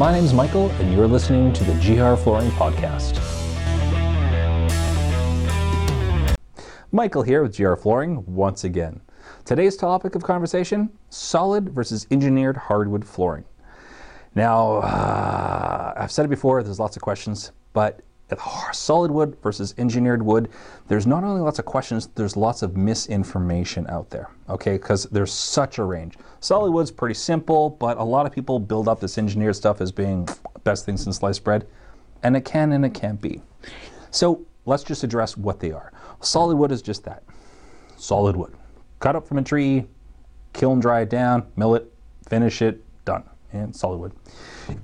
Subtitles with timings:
[0.00, 3.20] My name's Michael, and you're listening to the GR Flooring Podcast.
[6.90, 9.02] Michael here with GR Flooring once again.
[9.44, 13.44] Today's topic of conversation solid versus engineered hardwood flooring.
[14.34, 18.00] Now, uh, I've said it before, there's lots of questions, but
[18.72, 20.48] solid wood versus engineered wood,
[20.88, 24.72] there's not only lots of questions, there's lots of misinformation out there, okay?
[24.72, 26.16] Because there's such a range.
[26.40, 29.90] Solid wood's pretty simple, but a lot of people build up this engineered stuff as
[29.90, 30.28] being
[30.64, 31.66] best thing since sliced bread,
[32.22, 33.40] and it can and it can't be.
[34.10, 35.92] So let's just address what they are.
[36.20, 37.22] Solid wood is just that
[38.00, 38.54] solid wood.
[38.98, 39.86] Cut up from a tree,
[40.52, 41.92] kiln dry it down, mill it,
[42.28, 43.24] finish it, done.
[43.52, 44.12] And solid wood.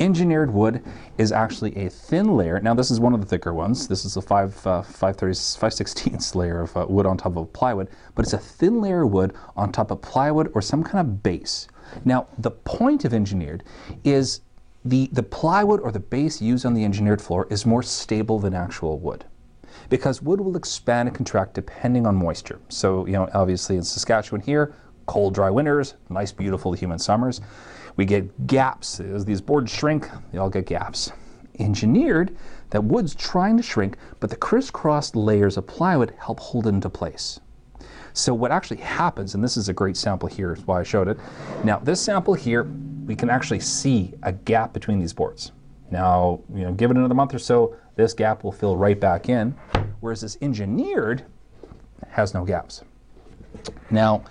[0.00, 0.82] Engineered wood
[1.18, 2.58] is actually a thin layer.
[2.60, 3.86] Now, this is one of the thicker ones.
[3.86, 7.88] This is a 5, uh, 5 16ths layer of uh, wood on top of plywood,
[8.16, 11.22] but it's a thin layer of wood on top of plywood or some kind of
[11.22, 11.68] base.
[12.04, 13.62] Now, the point of engineered
[14.02, 14.40] is
[14.84, 18.54] the, the plywood or the base used on the engineered floor is more stable than
[18.54, 19.24] actual wood
[19.88, 22.60] because wood will expand and contract depending on moisture.
[22.68, 24.74] So, you know, obviously in Saskatchewan here,
[25.06, 27.40] cold, dry winters, nice, beautiful, humid summers.
[27.96, 29.00] We get gaps.
[29.00, 31.12] As these boards shrink, they all get gaps.
[31.58, 32.36] Engineered,
[32.70, 36.90] that wood's trying to shrink, but the crisscrossed layers of plywood help hold it into
[36.90, 37.40] place.
[38.12, 41.08] So what actually happens, and this is a great sample here, is why I showed
[41.08, 41.18] it.
[41.64, 42.64] Now this sample here,
[43.06, 45.52] we can actually see a gap between these boards.
[45.90, 49.28] Now, you know, give it another month or so, this gap will fill right back
[49.28, 49.54] in,
[50.00, 51.24] whereas this engineered
[52.08, 52.82] has no gaps.
[53.90, 54.24] Now,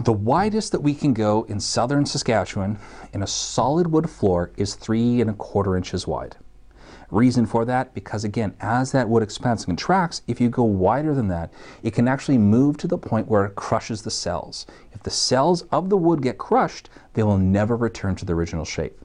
[0.00, 2.78] the widest that we can go in southern Saskatchewan
[3.12, 6.36] in a solid wood floor is three and a quarter inches wide.
[7.10, 11.14] Reason for that, because again, as that wood expands and contracts, if you go wider
[11.14, 14.66] than that, it can actually move to the point where it crushes the cells.
[14.92, 18.64] If the cells of the wood get crushed, they will never return to the original
[18.64, 18.98] shape.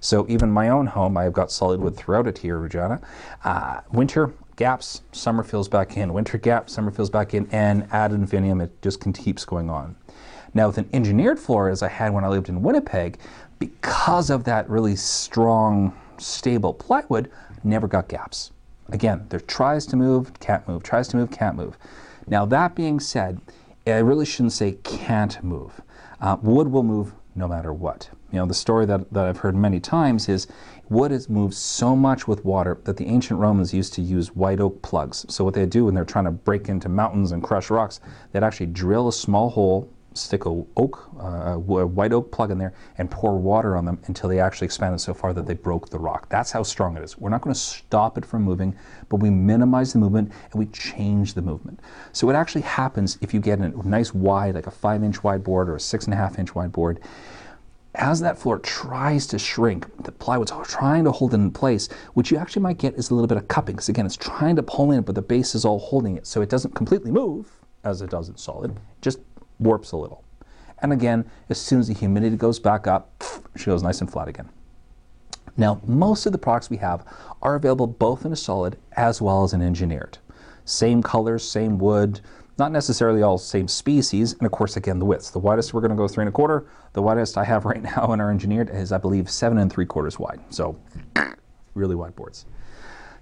[0.00, 3.00] So even my own home, I've got solid wood throughout it here, Regina.
[3.42, 6.12] Uh, winter, gaps, summer fills back in.
[6.12, 9.96] Winter gap, summer fills back in, and ad infinitum, it just keeps going on.
[10.52, 13.18] Now, with an engineered floor, as I had when I lived in Winnipeg,
[13.58, 17.30] because of that really strong, stable plywood,
[17.62, 18.50] never got gaps.
[18.88, 21.78] Again, there tries to move, can't move, tries to move, can't move.
[22.26, 23.40] Now, that being said,
[23.86, 25.80] I really shouldn't say can't move.
[26.20, 28.10] Uh, wood will move no matter what.
[28.32, 30.46] You know, the story that, that I've heard many times is
[30.88, 34.60] wood has moved so much with water that the ancient Romans used to use white
[34.60, 35.24] oak plugs.
[35.28, 38.00] So what they do when they're trying to break into mountains and crush rocks,
[38.32, 42.58] they'd actually drill a small hole stick a oak, uh, a white oak plug in
[42.58, 45.88] there and pour water on them until they actually expanded so far that they broke
[45.88, 46.28] the rock.
[46.28, 47.18] That's how strong it is.
[47.18, 48.76] We're not going to stop it from moving,
[49.08, 51.80] but we minimize the movement and we change the movement.
[52.12, 55.44] So what actually happens if you get a nice wide, like a five inch wide
[55.44, 57.00] board or a six and a half inch wide board,
[57.96, 62.30] as that floor tries to shrink, the plywood's trying to hold it in place, what
[62.30, 63.76] you actually might get is a little bit of cupping.
[63.76, 66.26] Because again, it's trying to pull in, but the base is all holding it.
[66.26, 67.50] So it doesn't completely move
[67.82, 69.18] as it does in solid, just
[69.60, 70.24] warps a little.
[70.82, 73.22] And again, as soon as the humidity goes back up,
[73.56, 74.48] she goes nice and flat again.
[75.56, 77.04] Now, most of the products we have
[77.42, 80.18] are available both in a solid as well as an engineered.
[80.64, 82.20] Same colors, same wood,
[82.58, 85.30] not necessarily all same species, and of course, again, the widths.
[85.30, 86.66] The widest we're going to go three and a quarter.
[86.92, 89.86] The widest I have right now in our engineered is, I believe, seven and three
[89.86, 90.40] quarters wide.
[90.50, 90.78] So,
[91.74, 92.46] really wide boards.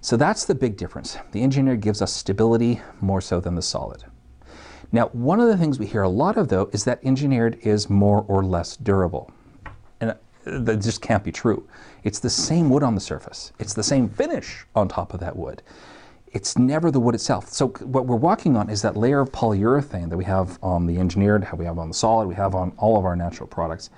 [0.01, 1.17] So that's the big difference.
[1.31, 4.05] The engineered gives us stability more so than the solid.
[4.91, 7.89] Now, one of the things we hear a lot of, though, is that engineered is
[7.89, 9.31] more or less durable.
[10.01, 11.67] And uh, that just can't be true.
[12.03, 15.35] It's the same wood on the surface, it's the same finish on top of that
[15.35, 15.61] wood.
[16.31, 17.49] It's never the wood itself.
[17.49, 20.97] So, what we're walking on is that layer of polyurethane that we have on the
[20.97, 23.89] engineered, we have on the solid, we have on all of our natural products.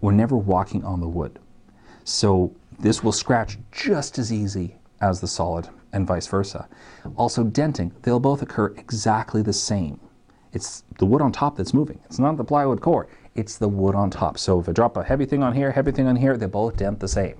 [0.00, 1.38] We're never walking on the wood.
[2.04, 6.68] So, this will scratch just as easy as the solid and vice versa.
[7.16, 10.00] Also, denting, they'll both occur exactly the same.
[10.52, 12.00] It's the wood on top that's moving.
[12.06, 13.08] It's not the plywood core.
[13.34, 14.38] It's the wood on top.
[14.38, 16.76] So if I drop a heavy thing on here, heavy thing on here, they both
[16.76, 17.36] dent the same.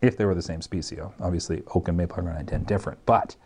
[0.00, 0.98] If they were the same species.
[1.20, 2.98] Obviously, oak and maple are going to dent different.
[3.06, 3.36] But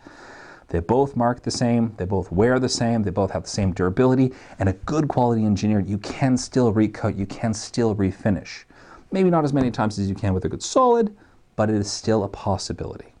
[0.69, 3.71] they both mark the same, they both wear the same, they both have the same
[3.71, 8.65] durability, and a good quality engineer, you can still recoat, you can still refinish.
[9.11, 11.15] Maybe not as many times as you can with a good solid,
[11.55, 13.13] but it is still a possibility.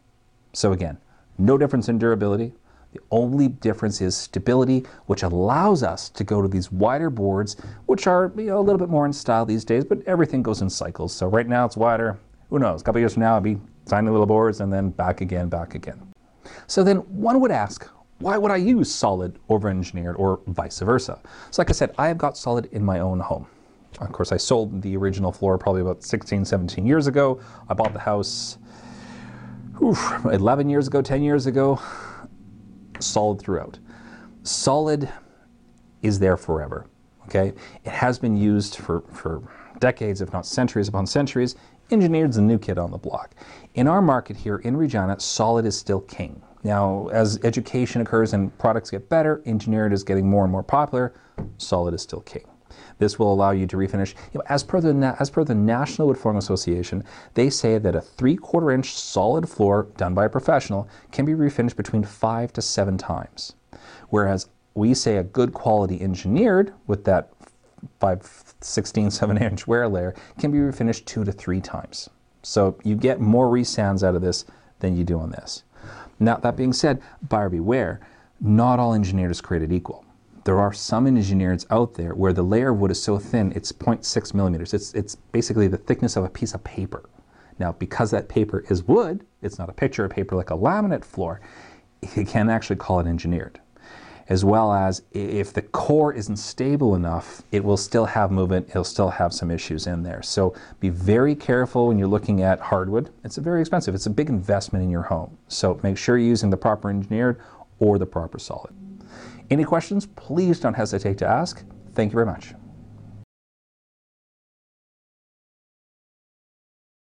[0.51, 0.97] So again,
[1.37, 2.53] no difference in durability,
[2.97, 7.55] the only difference is stability, which allows us to go to these wider boards,
[7.85, 10.61] which are you know, a little bit more in style these days, but everything goes
[10.61, 11.13] in cycles.
[11.13, 12.17] So right now it's wider.
[12.49, 12.81] Who knows?
[12.81, 15.75] A couple years from now, it'll be tiny little boards and then back again, back
[15.75, 16.01] again.
[16.65, 17.87] So then one would ask,
[18.19, 21.19] why would I use solid over engineered or vice versa?
[21.51, 23.45] So like I said, I have got solid in my own home.
[23.99, 27.39] Of course, I sold the original floor probably about 16, 17 years ago.
[27.69, 28.57] I bought the house
[29.81, 31.79] oof, 11 years ago, 10 years ago.
[32.99, 33.79] Solid throughout.
[34.43, 35.09] Solid
[36.01, 36.87] is there forever.
[37.25, 37.53] Okay,
[37.83, 39.43] it has been used for, for
[39.79, 41.55] decades, if not centuries upon centuries.
[41.91, 43.35] Engineered's the new kid on the block.
[43.75, 46.41] In our market here in Regina, solid is still king.
[46.63, 51.13] Now, as education occurs and products get better, engineered is getting more and more popular.
[51.57, 52.45] Solid is still king.
[52.99, 54.13] This will allow you to refinish.
[54.33, 57.03] You know, as per the as per the National Wood Flooring Association,
[57.33, 61.75] they say that a three-quarter inch solid floor done by a professional can be refinished
[61.75, 63.53] between five to seven times,
[64.09, 67.31] whereas we say a good quality engineered with that
[67.99, 72.09] 5 16 7 inch wear layer can be refinished two to three times.
[72.43, 74.45] So you get more resands out of this
[74.79, 75.63] than you do on this.
[76.19, 77.99] Now that being said, buyer beware,
[78.39, 80.05] not all engineered is created equal.
[80.47, 83.73] There are some engineers out there where the layer of wood is so thin it's
[83.73, 84.73] 0.6 millimeters.
[84.73, 87.09] It's, it's basically the thickness of a piece of paper.
[87.59, 91.03] Now, because that paper is wood, it's not a picture of paper like a laminate
[91.03, 91.41] floor,
[92.15, 93.59] you can actually call it engineered
[94.29, 98.83] as well as if the core isn't stable enough, it will still have movement, it'll
[98.85, 100.21] still have some issues in there.
[100.21, 103.09] So be very careful when you're looking at hardwood.
[103.25, 105.37] It's very expensive, it's a big investment in your home.
[105.49, 107.41] So make sure you're using the proper engineered
[107.79, 108.73] or the proper solid.
[109.49, 111.63] Any questions, please don't hesitate to ask.
[111.93, 112.53] Thank you very much.